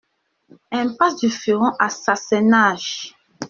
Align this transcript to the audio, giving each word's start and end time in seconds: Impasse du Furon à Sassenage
Impasse 0.71 1.17
du 1.17 1.29
Furon 1.29 1.73
à 1.77 1.89
Sassenage 1.89 3.13